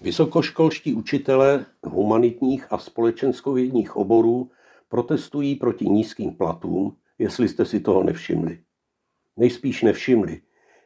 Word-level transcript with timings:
Vysokoškolští 0.00 0.94
učitelé 0.94 1.66
humanitních 1.84 2.72
a 2.72 2.78
společenskovědních 2.78 3.96
oborů 3.96 4.50
protestují 4.88 5.54
proti 5.54 5.84
nízkým 5.84 6.34
platům, 6.34 6.96
jestli 7.18 7.48
jste 7.48 7.64
si 7.64 7.80
toho 7.80 8.02
nevšimli. 8.02 8.60
Nejspíš 9.36 9.82
nevšimli, 9.82 10.40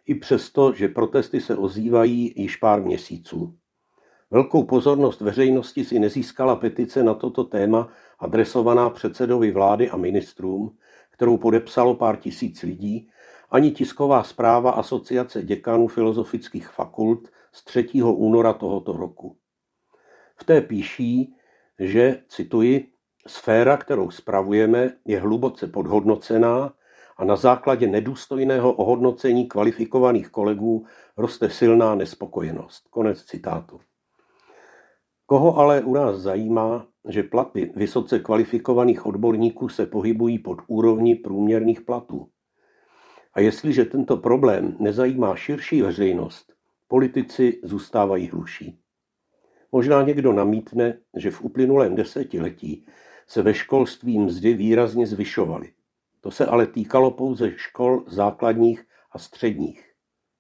i 0.07 0.15
přesto, 0.15 0.73
že 0.73 0.89
protesty 0.89 1.41
se 1.41 1.57
ozývají 1.57 2.33
již 2.37 2.57
pár 2.57 2.83
měsíců. 2.83 3.55
Velkou 4.31 4.63
pozornost 4.65 5.21
veřejnosti 5.21 5.85
si 5.85 5.99
nezískala 5.99 6.57
petice 6.57 7.03
na 7.03 7.15
toto 7.15 7.45
téma 7.45 7.89
adresovaná 8.19 8.91
předsedovi 8.91 9.51
vlády 9.51 9.91
a 9.91 9.97
ministrům, 9.97 10.77
kterou 11.11 11.37
podepsalo 11.37 11.95
pár 11.95 12.17
tisíc 12.17 12.63
lidí, 12.63 13.09
ani 13.51 13.71
tisková 13.71 14.23
zpráva 14.23 14.71
Asociace 14.71 15.43
děkanů 15.43 15.89
filozofických 15.89 16.69
fakult 16.69 17.29
z 17.53 17.65
3. 17.65 17.89
února 18.03 18.53
tohoto 18.53 18.93
roku. 18.93 19.37
V 20.37 20.45
té 20.45 20.61
píší, 20.61 21.35
že, 21.79 22.23
cituji, 22.29 22.93
sféra, 23.27 23.77
kterou 23.77 24.11
spravujeme, 24.11 24.91
je 25.05 25.21
hluboce 25.21 25.67
podhodnocená 25.67 26.75
a 27.17 27.25
na 27.25 27.37
základě 27.37 27.87
nedůstojného 27.87 28.73
ohodnocení 28.73 29.49
kvalifikovaných 29.49 30.29
kolegů 30.29 30.87
roste 31.17 31.51
silná 31.51 31.95
nespokojenost. 31.95 32.89
Konec 32.91 33.25
citátu. 33.25 33.81
Koho 35.27 35.57
ale 35.57 35.81
u 35.81 35.95
nás 35.95 36.17
zajímá, 36.17 36.87
že 37.09 37.23
platy 37.23 37.73
vysoce 37.77 38.19
kvalifikovaných 38.19 39.07
odborníků 39.07 39.69
se 39.69 39.87
pohybují 39.87 40.39
pod 40.39 40.59
úrovni 40.67 41.15
průměrných 41.15 41.81
platů? 41.81 42.29
A 43.35 43.41
jestliže 43.41 43.85
tento 43.85 44.17
problém 44.17 44.77
nezajímá 44.81 45.37
širší 45.37 45.83
veřejnost, 45.83 46.52
politici 46.93 47.61
zůstávají 47.63 48.29
hluší. 48.29 48.79
Možná 49.73 50.03
někdo 50.03 50.33
namítne, 50.33 50.99
že 51.17 51.31
v 51.31 51.43
uplynulém 51.43 51.95
desetiletí 51.95 52.87
se 53.27 53.43
ve 53.43 53.55
školství 53.55 54.19
mzdy 54.19 54.55
výrazně 54.55 55.07
zvyšovaly. 55.07 55.73
To 56.21 56.31
se 56.31 56.47
ale 56.47 56.67
týkalo 56.67 57.11
pouze 57.11 57.53
škol 57.57 58.05
základních 58.09 58.85
a 59.13 59.19
středních. 59.19 59.93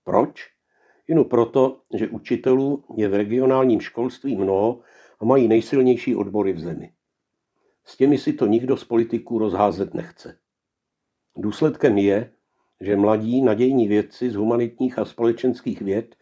Proč? 0.04 0.48
Jen 1.08 1.24
proto, 1.24 1.80
že 1.94 2.08
učitelů 2.08 2.84
je 2.96 3.08
v 3.08 3.14
regionálním 3.14 3.80
školství 3.80 4.36
mnoho 4.36 4.80
a 5.20 5.24
mají 5.24 5.48
nejsilnější 5.48 6.16
odbory 6.16 6.52
v 6.52 6.60
zemi. 6.60 6.92
S 7.84 7.96
těmi 7.96 8.18
si 8.18 8.32
to 8.32 8.46
nikdo 8.46 8.76
z 8.76 8.84
politiků 8.84 9.38
rozházet 9.38 9.94
nechce. 9.94 10.38
Důsledkem 11.36 11.98
je, 11.98 12.32
že 12.80 12.96
mladí 12.96 13.42
nadějní 13.42 13.88
vědci 13.88 14.30
z 14.30 14.34
humanitních 14.34 14.98
a 14.98 15.04
společenských 15.04 15.82
věd 15.82 16.16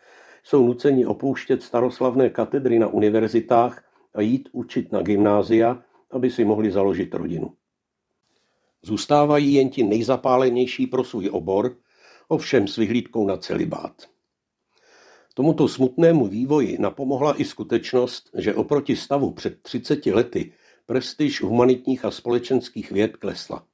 jsou 0.45 0.67
nuceni 0.67 1.07
opouštět 1.07 1.63
staroslavné 1.63 2.31
katedry 2.31 2.79
na 2.79 2.87
univerzitách 2.87 3.85
a 4.15 4.21
jít 4.21 4.49
učit 4.53 4.93
na 4.93 5.03
gymnázia, 5.03 5.83
aby 6.11 6.31
si 6.31 6.45
mohli 6.45 6.71
založit 6.71 7.15
rodinu. 7.15 7.53
Zůstávají 8.83 9.55
jen 9.55 9.69
ti 9.71 9.83
nejzapálenější 9.83 10.87
pro 10.87 11.05
svůj 11.05 11.31
obor, 11.33 11.77
ovšem 12.29 12.69
s 12.69 12.77
vyhlídkou 12.77 13.27
na 13.27 13.37
celibát. 13.37 14.03
Tomuto 15.35 15.69
smutnému 15.69 16.27
vývoji 16.27 16.79
napomohla 16.81 17.41
i 17.41 17.45
skutečnost, 17.45 18.31
že 18.35 18.55
oproti 18.55 18.97
stavu 18.97 19.31
před 19.31 19.63
30 19.63 20.07
lety 20.07 20.53
prestiž 20.87 21.43
humanitních 21.43 22.05
a 22.05 22.11
společenských 22.11 22.93
věd 22.93 23.17
klesla. 23.17 23.67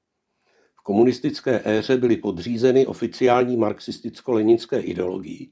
V 0.74 0.82
komunistické 0.82 1.62
éře 1.64 1.96
byly 1.96 2.16
podřízeny 2.16 2.86
oficiální 2.86 3.56
marxisticko-leninské 3.56 4.80
ideologii 4.80 5.50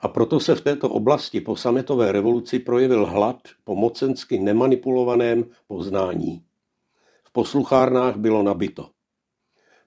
a 0.00 0.08
proto 0.08 0.40
se 0.40 0.54
v 0.54 0.60
této 0.60 0.90
oblasti 0.90 1.40
po 1.40 1.56
sametové 1.56 2.12
revoluci 2.12 2.58
projevil 2.58 3.06
hlad 3.06 3.36
po 3.64 3.74
mocensky 3.74 4.38
nemanipulovaném 4.38 5.44
poznání. 5.66 6.42
V 7.24 7.32
posluchárnách 7.32 8.16
bylo 8.16 8.42
nabito. 8.42 8.90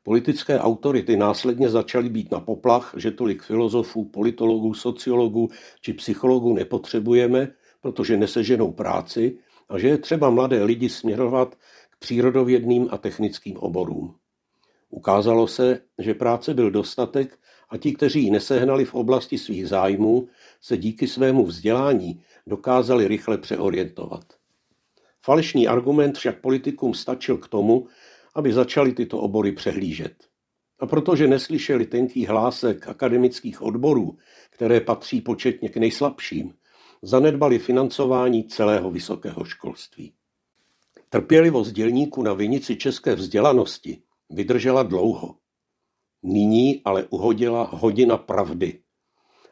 Politické 0.04 0.60
autority 0.60 1.17
následně 1.17 1.70
začaly 1.70 2.10
být 2.10 2.32
na 2.32 2.39
poplach, 2.39 2.94
že 2.98 3.11
tolik 3.11 3.44
filozofů, 3.44 4.05
politologů, 4.05 4.73
sociologů 4.73 5.49
či 5.82 5.94
psychologů 5.94 6.54
nepotřebujeme, 6.54 7.48
protože 7.82 8.17
neseženou 8.17 8.72
práci 8.72 9.38
a 9.70 9.78
že 9.78 9.88
je 9.88 9.98
třeba 9.98 10.30
mladé 10.30 10.64
lidi 10.64 10.89
směrovat 10.89 11.55
k 11.89 11.98
přírodovědným 11.99 12.88
a 12.92 12.98
technickým 12.98 13.58
oborům. 13.58 14.16
Ukázalo 14.92 15.48
se, 15.48 15.80
že 15.98 16.14
práce 16.14 16.54
byl 16.54 16.72
dostatek 16.72 17.40
a 17.70 17.78
ti, 17.78 17.94
kteří 17.94 18.24
ji 18.24 18.32
nesehnali 18.32 18.86
v 18.86 18.94
oblasti 18.94 19.38
svých 19.38 19.68
zájmů, 19.68 20.28
se 20.62 20.78
díky 20.78 21.08
svému 21.08 21.46
vzdělání 21.46 22.22
dokázali 22.48 23.08
rychle 23.08 23.38
přeorientovat. 23.38 24.24
Falešný 25.22 25.68
argument 25.68 26.18
však 26.18 26.42
politikům 26.42 26.94
stačil 26.94 27.38
k 27.38 27.48
tomu, 27.48 27.88
aby 28.36 28.54
začali 28.54 28.94
tyto 28.94 29.20
obory 29.20 29.52
přehlížet. 29.52 30.14
A 30.80 30.86
protože 30.86 31.28
neslyšeli 31.28 31.86
tenký 31.86 32.26
hlásek 32.26 32.88
akademických 32.88 33.62
odborů, 33.62 34.18
které 34.50 34.82
patří 34.82 35.22
početně 35.22 35.70
k 35.70 35.78
nejslabším, 35.78 36.54
zanedbali 37.02 37.60
financování 37.60 38.44
celého 38.44 38.92
vysokého 38.92 39.46
školství. 39.46 40.14
Trpělivost 41.10 41.72
dělníků 41.72 42.23
na 42.23 42.34
vinici 42.34 42.76
české 42.76 43.16
vzdělanosti 43.16 44.02
vydržela 44.33 44.83
dlouho. 44.83 45.36
Nyní 46.23 46.81
ale 46.86 47.03
uhodila 47.09 47.69
hodina 47.71 48.17
pravdy. 48.17 48.80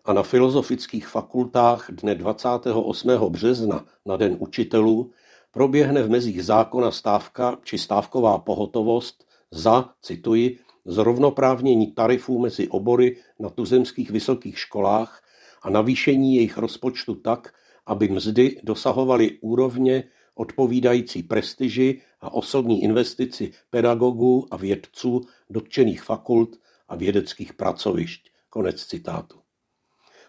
A 0.06 0.14
na 0.14 0.24
filozofických 0.24 1.08
fakultách 1.08 1.92
dne 1.92 2.16
28. 2.16 3.10
března 3.30 3.86
na 4.06 4.18
Den 4.18 4.38
učitelů 4.40 5.12
proběhne 5.52 6.04
v 6.04 6.10
mezích 6.10 6.46
zákona 6.46 6.92
stávka 6.92 7.58
či 7.64 7.78
stávková 7.78 8.38
pohotovost 8.38 9.26
za, 9.52 9.90
cituji, 10.02 10.60
zrovnoprávnění 10.86 11.92
tarifů 11.92 12.40
mezi 12.40 12.68
obory 12.68 13.18
na 13.40 13.50
tuzemských 13.50 14.12
vysokých 14.12 14.60
školách 14.60 15.24
a 15.62 15.70
navýšení 15.70 16.36
jejich 16.36 16.58
rozpočtu 16.58 17.16
tak, 17.16 17.54
aby 17.86 18.08
mzdy 18.08 18.62
dosahovaly 18.64 19.40
úrovně 19.42 20.04
odpovídající 20.40 21.24
prestiži 21.24 22.02
a 22.22 22.34
osobní 22.34 22.84
investici 22.84 23.52
pedagogů 23.70 24.48
a 24.52 24.58
vědců 24.58 25.22
dotčených 25.50 26.02
fakult 26.02 26.60
a 26.88 26.96
vědeckých 26.96 27.54
pracovišť. 27.54 28.30
Konec 28.50 28.86
citátu. 28.86 29.40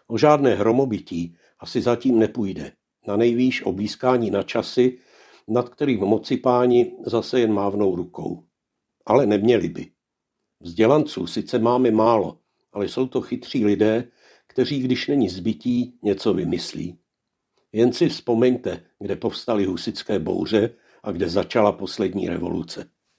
O 0.06 0.19
žádné 0.19 0.54
hromobytí 0.54 1.37
asi 1.60 1.81
zatím 1.81 2.19
nepůjde. 2.19 2.72
Na 3.06 3.16
nejvýš 3.16 3.62
o 3.62 3.72
blízkání 3.72 4.31
na 4.31 4.43
časy, 4.43 4.98
nad 5.48 5.69
kterým 5.69 6.00
moci 6.00 6.37
páni 6.37 6.92
zase 7.06 7.41
jen 7.41 7.53
mávnou 7.53 7.97
rukou. 7.97 8.44
Ale 9.06 9.27
neměli 9.27 9.69
by. 9.69 9.87
Vzdělanců 10.60 11.27
sice 11.27 11.59
máme 11.59 11.91
málo, 11.91 12.38
ale 12.72 12.88
jsou 12.88 13.06
to 13.06 13.21
chytří 13.21 13.65
lidé, 13.65 14.10
kteří, 14.47 14.81
když 14.81 15.09
není 15.09 15.28
zbytí, 15.28 15.98
něco 16.03 16.34
vymyslí. 16.34 16.99
Jen 17.72 17.92
si 17.92 18.08
vzpomeňte, 18.08 18.82
kde 18.98 19.16
povstaly 19.16 19.64
husické 19.64 20.19
bouře 20.19 20.70
a 21.03 21.10
kde 21.10 21.28
začala 21.28 21.72
poslední 21.72 22.28
revoluce. 22.28 22.91